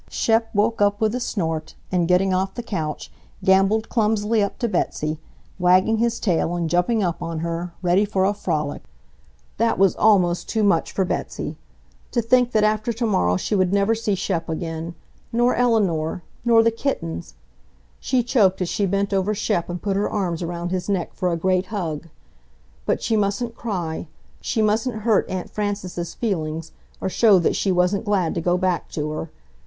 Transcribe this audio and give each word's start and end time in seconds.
Shep 0.09 0.49
woke 0.55 0.81
up 0.81 0.99
with 0.99 1.13
a 1.13 1.19
snort 1.19 1.75
and, 1.91 2.07
getting 2.07 2.33
off 2.33 2.55
the 2.55 2.63
couch, 2.63 3.11
gamboled 3.43 3.87
clumsily 3.87 4.41
up 4.41 4.57
to 4.57 4.67
Betsy, 4.67 5.19
wagging 5.59 5.97
his 5.99 6.19
tail 6.19 6.55
and 6.55 6.67
jumping 6.67 7.03
up 7.03 7.21
on 7.21 7.41
her, 7.41 7.71
ready 7.83 8.03
for 8.03 8.25
a 8.25 8.33
frolic. 8.33 8.81
That 9.57 9.77
was 9.77 9.95
almost 9.95 10.49
too 10.49 10.63
much 10.63 10.91
for 10.91 11.05
Betsy! 11.05 11.55
To 12.13 12.19
think 12.19 12.51
that 12.51 12.63
after 12.63 12.91
tomorrow 12.91 13.37
she 13.37 13.53
would 13.53 13.71
never 13.71 13.93
see 13.93 14.15
Shep 14.15 14.49
again—nor 14.49 15.53
Eleanor! 15.55 16.23
Nor 16.43 16.63
the 16.63 16.71
kittens! 16.71 17.35
She 17.99 18.23
choked 18.23 18.59
as 18.59 18.69
she 18.69 18.87
bent 18.87 19.13
over 19.13 19.35
Shep 19.35 19.69
and 19.69 19.79
put 19.79 19.95
her 19.95 20.09
arms 20.09 20.41
around 20.41 20.71
his 20.71 20.89
neck 20.89 21.13
for 21.13 21.31
a 21.31 21.37
great 21.37 21.67
hug. 21.67 22.07
But 22.87 23.03
she 23.03 23.15
mustn't 23.15 23.53
cry, 23.55 24.07
she 24.41 24.63
mustn't 24.63 25.01
hurt 25.03 25.29
Aunt 25.29 25.51
Frances's 25.51 26.15
feelings, 26.15 26.71
or 26.99 27.07
show 27.07 27.37
that 27.37 27.55
she 27.55 27.71
wasn't 27.71 28.05
glad 28.05 28.33
to 28.33 28.41
go 28.41 28.57
back 28.57 28.89
to 28.93 29.11
her. 29.11 29.29